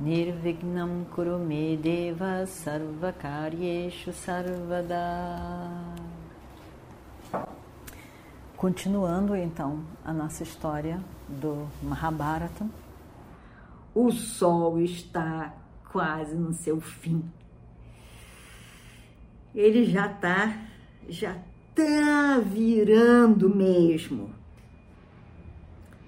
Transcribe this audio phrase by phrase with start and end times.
[0.00, 4.94] Nirvignam Kurume Deva Sarvakaryeshu Sarvada
[8.56, 12.64] Continuando então a nossa história do Mahabharata,
[13.92, 15.52] o sol está
[15.90, 17.24] quase no seu fim.
[19.52, 20.62] Ele já está
[21.08, 21.36] já
[21.74, 24.30] tá virando mesmo.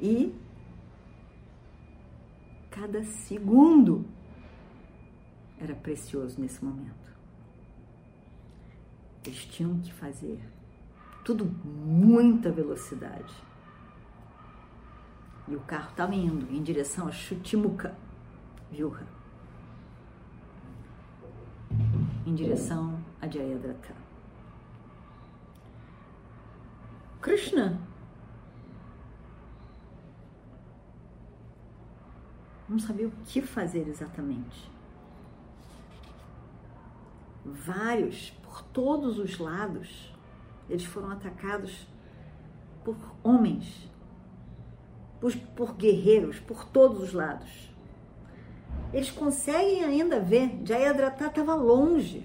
[0.00, 0.34] E
[2.80, 4.06] cada segundo
[5.58, 7.10] era precioso nesse momento.
[9.22, 10.40] Eles tinham que fazer
[11.22, 13.34] tudo muita velocidade.
[15.46, 17.94] E o carro estava indo em direção a Chutimuka,
[18.70, 19.06] Vilha,
[22.24, 23.94] em direção a Jayadratha.
[27.20, 27.89] Krishna.
[32.70, 34.70] Não sabia o que fazer exatamente.
[37.44, 40.14] Vários, por todos os lados,
[40.68, 41.88] eles foram atacados
[42.84, 43.90] por homens,
[45.20, 47.68] por, por guerreiros, por todos os lados.
[48.92, 52.24] Eles conseguem ainda ver, Jayadratha estava longe.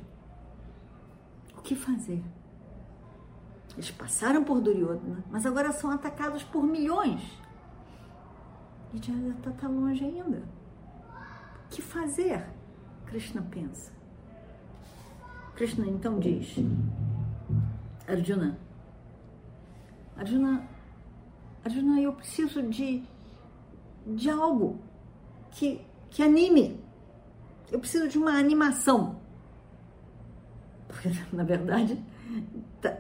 [1.58, 2.24] O que fazer?
[3.74, 7.24] Eles passaram por Duryodhana, mas agora são atacados por milhões.
[8.96, 10.38] E Jayadratha está longe ainda.
[10.38, 12.48] O que fazer?
[13.06, 13.92] Krishna pensa.
[15.54, 16.56] Krishna então diz:
[18.08, 18.58] Arjuna,
[20.16, 20.66] Arjuna,
[21.66, 23.04] Arjuna, eu preciso de,
[24.08, 24.80] de algo
[25.52, 26.80] que, que anime.
[27.70, 29.20] Eu preciso de uma animação.
[30.88, 32.02] Porque, na verdade,
[32.82, 32.98] tá,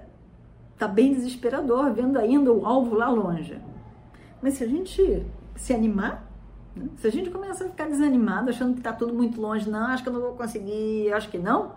[0.77, 3.61] tá bem desesperador vendo ainda o alvo lá longe.
[4.41, 6.29] Mas se a gente se animar,
[6.75, 6.89] né?
[6.97, 10.03] se a gente começa a ficar desanimado, achando que está tudo muito longe, não, acho
[10.03, 11.75] que eu não vou conseguir, acho que não,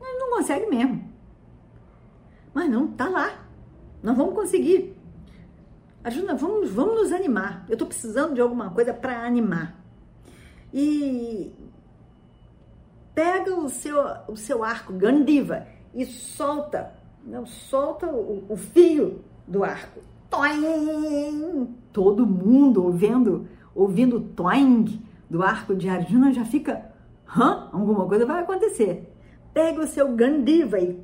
[0.00, 1.12] não consegue mesmo.
[2.52, 3.44] Mas não, tá lá.
[4.02, 4.96] Nós vamos conseguir.
[6.04, 7.64] Ajuda, vamos, vamos nos animar.
[7.68, 9.74] Eu estou precisando de alguma coisa para animar.
[10.72, 11.52] E
[13.14, 13.96] pega o seu,
[14.28, 16.92] o seu arco, Gandiva, e solta,
[17.24, 20.00] não, solta o, o fio do arco.
[20.34, 21.76] Toing!
[21.92, 25.00] Todo mundo ouvindo, ouvindo toing
[25.30, 26.90] do arco de Arjuna já fica,
[27.36, 27.68] hã?
[27.72, 29.12] Alguma coisa vai acontecer.
[29.52, 30.98] Pega o seu Gandiva e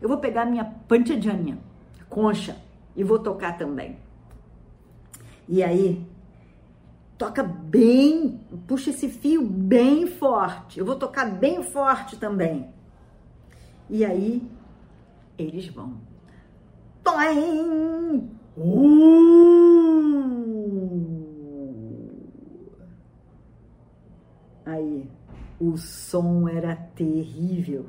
[0.00, 1.56] eu vou pegar minha panchajanya,
[2.10, 2.56] concha,
[2.96, 3.96] e vou tocar também.
[5.48, 6.04] E aí,
[7.16, 10.80] toca bem, puxa esse fio bem forte.
[10.80, 12.68] Eu vou tocar bem forte também.
[13.88, 14.42] E aí,
[15.38, 15.94] eles vão.
[17.04, 18.30] Toim!
[18.56, 19.94] Uh!
[24.64, 25.08] Aí,
[25.60, 27.86] o som era terrível.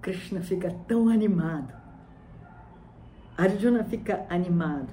[0.00, 1.74] Krishna fica tão animado.
[3.36, 4.92] Arjuna fica animado.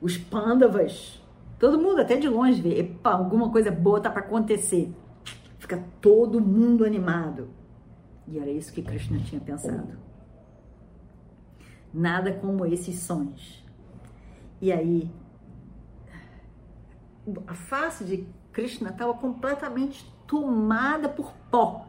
[0.00, 1.22] Os Pandavas,
[1.58, 4.92] todo mundo até de longe vê, epa, alguma coisa boa tá para acontecer.
[5.58, 7.48] Fica todo mundo animado.
[8.28, 9.98] E era isso que Krishna tinha pensado.
[11.92, 13.64] Nada como esses sons.
[14.60, 15.10] E aí
[17.46, 21.86] a face de Krishna estava completamente tomada por pó.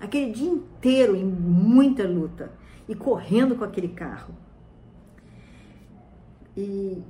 [0.00, 2.52] Aquele dia inteiro em muita luta
[2.88, 4.34] e correndo com aquele carro.
[6.56, 7.02] E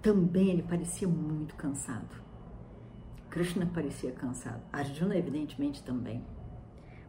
[0.00, 2.24] também ele parecia muito cansado.
[3.28, 4.62] Krishna parecia cansado.
[4.72, 6.24] Arjuna, evidentemente, também.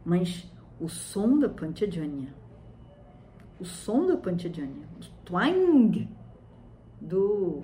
[0.08, 0.50] Mas
[0.80, 2.34] o som da Panchajanya,
[3.60, 6.08] o som da Panchajanya, o twang
[6.98, 7.62] do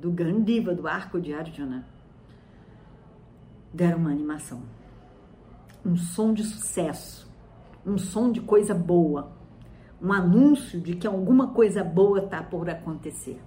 [0.00, 1.86] do Gandiva, do arco de Arjuna,
[3.72, 4.60] deram uma animação.
[5.86, 7.30] Um som de sucesso,
[7.86, 9.30] um som de coisa boa,
[10.02, 13.40] um anúncio de que alguma coisa boa está por acontecer.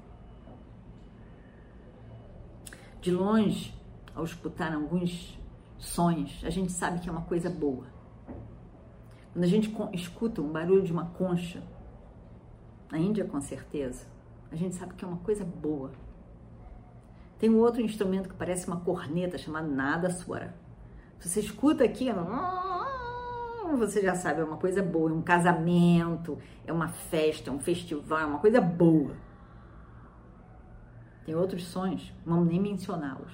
[3.02, 3.76] De longe,
[4.16, 5.38] ao escutar alguns
[5.84, 7.86] sons, a gente sabe que é uma coisa boa.
[9.32, 11.64] Quando a gente escuta um barulho de uma concha,
[12.92, 14.06] na Índia com certeza,
[14.52, 15.92] a gente sabe que é uma coisa boa.
[17.40, 20.56] Tem um outro instrumento que parece uma corneta chamado nada suara.
[21.20, 22.10] Você escuta aqui,
[23.78, 27.60] você já sabe, é uma coisa boa, é um casamento, é uma festa, é um
[27.60, 29.16] festival, é uma coisa boa.
[31.26, 33.34] Tem outros sons, não vamos nem mencioná-los,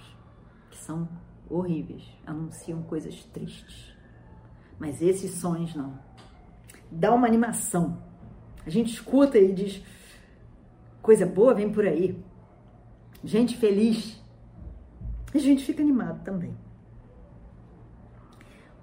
[0.69, 1.07] que são
[1.49, 3.93] horríveis, anunciam coisas tristes.
[4.77, 5.99] Mas esses sons não.
[6.91, 8.01] Dá uma animação.
[8.65, 9.83] A gente escuta e diz:
[11.01, 12.17] coisa boa vem por aí.
[13.23, 14.21] Gente feliz.
[15.33, 16.57] E a gente fica animado também.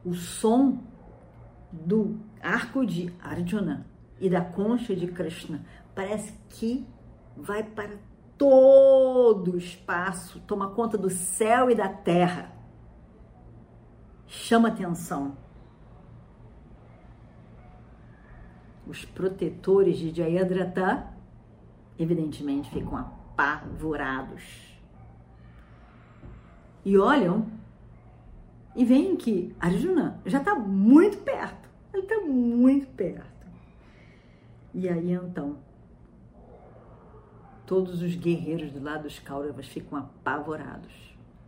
[0.05, 0.85] O som
[1.73, 3.87] do arco de Arjuna
[4.21, 5.65] e da concha de Krishna
[5.95, 6.87] parece que
[7.37, 7.99] vai para
[8.39, 12.53] todo o espaço, toma conta do céu e da terra.
[14.27, 15.37] Chama atenção.
[18.87, 21.09] Os protetores de Jayadratha,
[21.99, 24.43] evidentemente, ficam apavorados.
[26.85, 27.47] E olham
[28.77, 31.69] e veem que Arjuna já está muito perto.
[31.93, 33.47] Ele está muito perto.
[34.75, 35.57] E aí então,
[37.65, 40.93] todos os guerreiros do lado dos Kauravas ficam apavorados.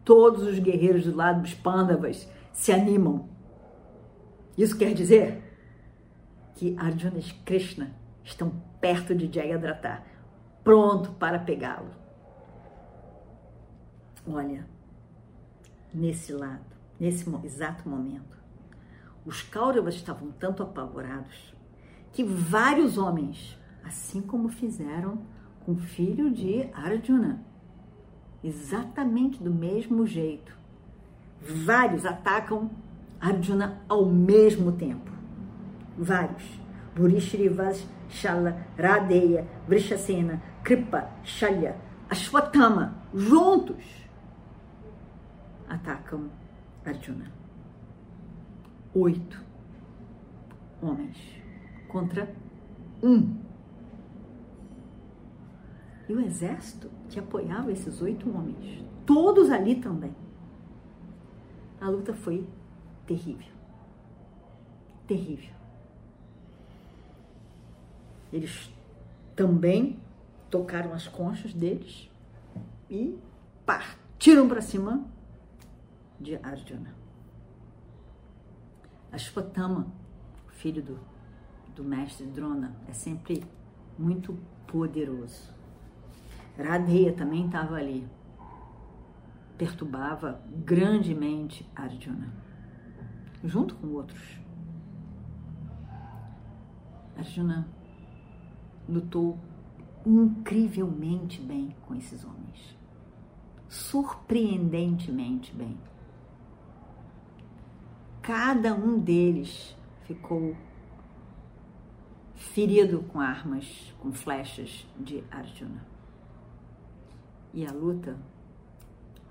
[0.04, 2.26] Todos os guerreiros do lado dos Pandavas
[2.58, 3.28] se animam.
[4.56, 5.44] Isso quer dizer
[6.56, 7.94] que Arjuna e Krishna
[8.24, 8.50] estão
[8.80, 10.02] perto de Jayadratha,
[10.64, 11.92] pronto para pegá-lo.
[14.26, 14.68] Olha,
[15.94, 16.66] nesse lado,
[16.98, 18.36] nesse exato momento,
[19.24, 21.54] os Kauravas estavam tanto apavorados
[22.12, 25.22] que vários homens, assim como fizeram
[25.64, 27.40] com o filho de Arjuna,
[28.42, 30.57] exatamente do mesmo jeito,
[31.40, 32.70] vários atacam
[33.20, 35.10] Arjuna ao mesmo tempo.
[35.96, 36.58] Vários.
[36.94, 41.76] Burishrivas, Shala, Radeya, Vrishasena, Kripa, Shalya,
[42.10, 43.84] Ashwatthama, juntos
[45.68, 46.30] atacam
[46.84, 47.30] Arjuna.
[48.94, 49.44] Oito
[50.82, 51.16] homens
[51.88, 52.28] contra
[53.02, 53.36] um.
[56.08, 60.14] E o exército que apoiava esses oito homens, todos ali também.
[61.80, 62.46] A luta foi
[63.06, 63.52] terrível.
[65.06, 65.54] Terrível.
[68.32, 68.70] Eles
[69.34, 69.98] também
[70.50, 72.10] tocaram as conchas deles
[72.90, 73.18] e
[73.64, 75.06] partiram para cima
[76.20, 76.94] de Arjuna.
[79.12, 79.86] Ashwatthama,
[80.48, 80.98] filho do,
[81.74, 83.44] do mestre Drona, é sempre
[83.98, 84.36] muito
[84.66, 85.54] poderoso.
[86.58, 88.06] Radheya também estava ali.
[89.58, 92.32] Perturbava grandemente Arjuna,
[93.44, 94.38] junto com outros.
[97.16, 97.68] Arjuna
[98.88, 99.38] lutou
[100.06, 102.78] incrivelmente bem com esses homens.
[103.68, 105.76] Surpreendentemente bem.
[108.22, 110.56] Cada um deles ficou
[112.34, 115.84] ferido com armas, com flechas de Arjuna.
[117.52, 118.16] E a luta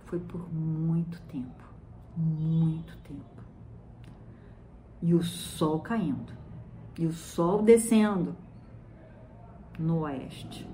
[0.08, 1.64] foi por muito tempo,
[2.16, 3.44] muito tempo.
[5.02, 6.34] E o sol caindo,
[6.98, 8.36] e o sol descendo
[9.78, 10.68] no oeste.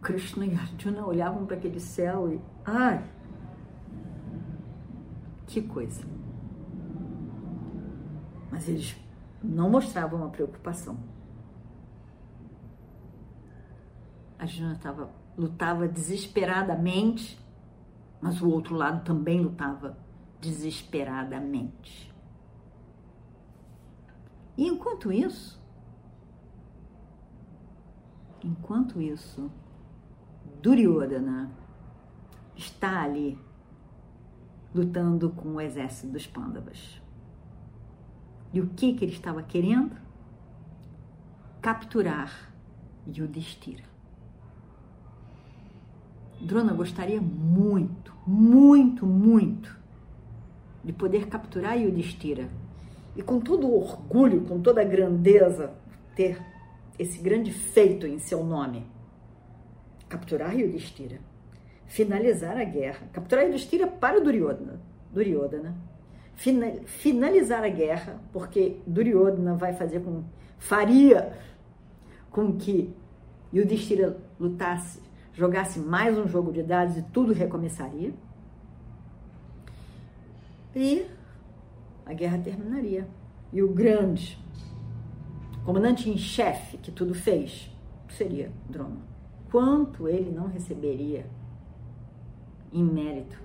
[0.00, 3.02] Krishna e Arjuna olhavam para aquele céu e, ai,
[5.46, 6.04] que coisa.
[8.50, 8.96] Mas eles
[9.42, 10.96] não mostravam uma preocupação.
[14.38, 17.38] Arjuna tava, lutava desesperadamente,
[18.20, 19.98] mas o outro lado também lutava
[20.40, 22.12] desesperadamente.
[24.56, 25.60] E enquanto isso,
[28.42, 29.50] enquanto isso,
[30.62, 31.50] Duryodhana
[32.56, 33.38] está ali
[34.74, 37.00] lutando com o exército dos Pandavas.
[38.52, 39.96] E o que, que ele estava querendo?
[41.60, 42.52] Capturar
[43.06, 43.93] Yudhishthira.
[46.44, 49.76] Drona gostaria muito, muito, muito
[50.84, 52.48] de poder capturar Yudhishthira
[53.16, 55.72] e com todo o orgulho, com toda a grandeza,
[56.14, 56.40] ter
[56.98, 58.86] esse grande feito em seu nome.
[60.08, 61.18] Capturar Yudhishthira,
[61.86, 64.80] finalizar a guerra, capturar Yudhishthira para Duryodhana,
[65.12, 65.74] Duryodhana.
[66.86, 70.24] Finalizar a guerra, porque Duryodhana vai fazer com
[70.58, 71.32] faria
[72.28, 72.92] com que
[73.54, 74.98] Yudhishthira lutasse
[75.34, 78.14] jogasse mais um jogo de dados e tudo recomeçaria.
[80.74, 81.06] E
[82.06, 83.08] a guerra terminaria.
[83.52, 84.38] E o grande
[85.64, 87.70] comandante em chefe que tudo fez,
[88.08, 89.00] seria Drona.
[89.50, 91.26] Quanto ele não receberia
[92.72, 93.40] em mérito,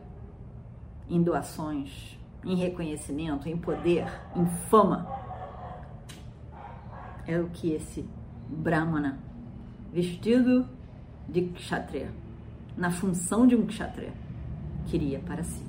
[1.08, 5.08] em doações, em reconhecimento, em poder, em fama.
[7.28, 8.08] É o que esse
[8.48, 9.20] Brahmana,
[9.94, 10.68] vestido
[11.32, 12.12] de kshatriya,
[12.76, 14.14] na função de um kshatriya,
[14.88, 15.64] queria para si.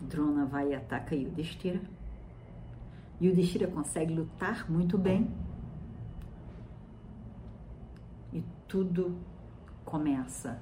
[0.00, 1.80] Drona vai e ataca Yudhishthira.
[3.20, 5.30] Yudhishthira consegue lutar muito bem.
[8.32, 9.16] E tudo
[9.84, 10.60] começa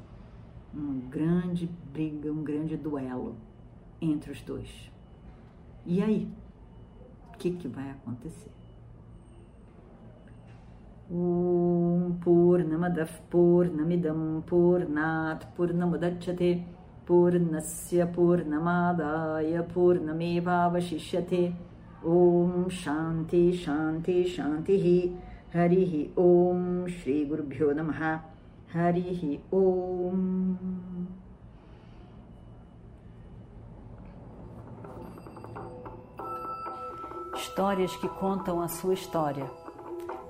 [0.72, 3.36] uma grande briga, um grande duelo
[4.00, 4.90] entre os dois.
[5.86, 6.28] E aí?
[7.32, 8.50] O que, que vai acontecer?
[11.10, 16.64] Om Purnamadav Purnamidam Purnat Purnamudachyate
[17.06, 21.52] Purnasya Purnamadaya Purnamevavashishyate
[22.04, 25.16] Om Shanti Shanti Shanti
[25.54, 28.20] Harihi Om Shri Gurubhyo Namaha.
[28.74, 31.08] Harihi Om.
[37.36, 39.48] Histórias que contam a sua história,